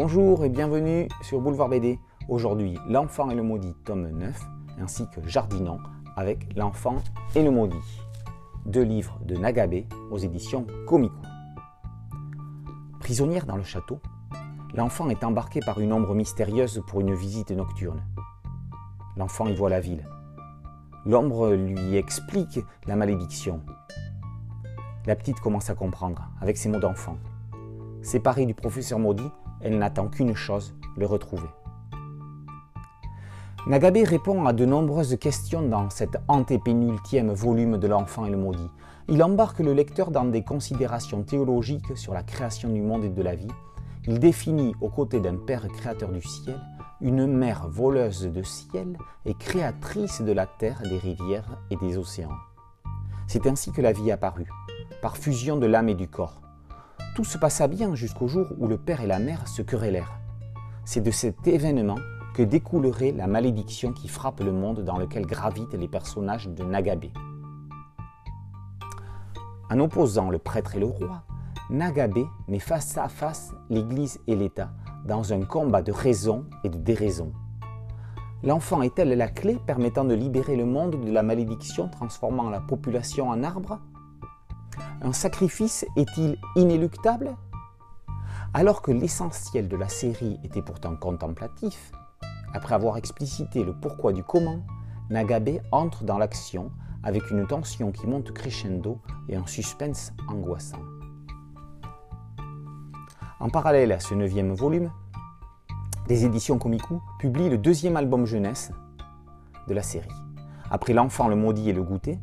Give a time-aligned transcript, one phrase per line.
[0.00, 1.98] Bonjour et bienvenue sur Boulevard BD.
[2.28, 4.46] Aujourd'hui, L'enfant et le maudit, tome 9,
[4.80, 5.80] ainsi que Jardinant
[6.14, 6.98] avec L'enfant
[7.34, 8.00] et le maudit.
[8.64, 11.16] Deux livres de Nagabe aux éditions Komiku.
[13.00, 13.98] Prisonnière dans le château,
[14.72, 18.04] l'enfant est embarqué par une ombre mystérieuse pour une visite nocturne.
[19.16, 20.06] L'enfant y voit la ville.
[21.06, 23.62] L'ombre lui explique la malédiction.
[25.06, 27.16] La petite commence à comprendre avec ses mots d'enfant.
[28.00, 29.28] Séparée du professeur maudit,
[29.60, 31.48] elle n'attend qu'une chose, le retrouver.
[33.66, 38.70] Nagabe répond à de nombreuses questions dans cet antépénultième volume de L'Enfant et le Maudit.
[39.08, 43.22] Il embarque le lecteur dans des considérations théologiques sur la création du monde et de
[43.22, 43.50] la vie.
[44.06, 46.58] Il définit, aux côtés d'un Père créateur du ciel,
[47.00, 52.36] une mère voleuse de ciel et créatrice de la terre, des rivières et des océans.
[53.26, 54.50] C'est ainsi que la vie apparut,
[55.02, 56.40] par fusion de l'âme et du corps.
[57.18, 60.20] Tout se passa bien jusqu'au jour où le père et la mère se querellèrent.
[60.84, 61.98] C'est de cet événement
[62.32, 67.06] que découlerait la malédiction qui frappe le monde dans lequel gravitent les personnages de Nagabe.
[69.68, 71.24] En opposant le prêtre et le roi,
[71.70, 74.70] Nagabe met face à face l'Église et l'État
[75.04, 77.32] dans un combat de raison et de déraison.
[78.44, 83.28] L'enfant est-elle la clé permettant de libérer le monde de la malédiction transformant la population
[83.28, 83.80] en arbre?
[85.02, 87.36] Un sacrifice est-il inéluctable?
[88.54, 91.92] Alors que l'essentiel de la série était pourtant contemplatif,
[92.54, 94.64] après avoir explicité le pourquoi du comment,
[95.10, 96.70] Nagabe entre dans l'action
[97.02, 100.82] avec une tension qui monte crescendo et un suspense angoissant.
[103.40, 104.90] En parallèle à ce neuvième volume,
[106.08, 108.72] les éditions Komiku publient le deuxième album jeunesse
[109.68, 110.08] de la série.
[110.70, 112.18] Après L'enfant, le maudit et le goûter,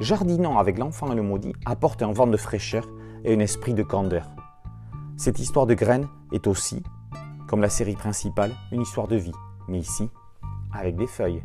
[0.00, 2.88] Jardinant avec l'enfant et le maudit apporte un vent de fraîcheur
[3.22, 4.30] et un esprit de candeur.
[5.18, 6.82] Cette histoire de graines est aussi,
[7.46, 9.34] comme la série principale, une histoire de vie,
[9.68, 10.08] mais ici,
[10.72, 11.42] avec des feuilles.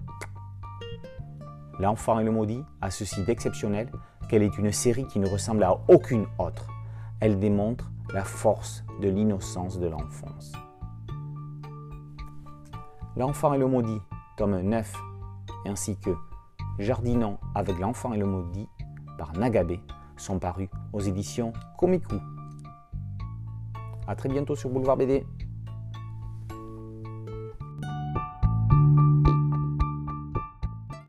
[1.80, 3.92] L'enfant et le maudit a ceci d'exceptionnel
[4.30, 6.66] qu'elle est une série qui ne ressemble à aucune autre.
[7.20, 10.54] Elle démontre la force de l'innocence de l'enfance.
[13.18, 14.00] L'enfant et le maudit,
[14.38, 14.94] tome 9,
[15.66, 16.12] ainsi que
[16.80, 18.68] Jardinant avec l'enfant et le maudit
[19.18, 19.78] par Nagabe
[20.18, 22.16] sont parus aux éditions Komiku.
[24.08, 25.26] A très bientôt sur Boulevard BD.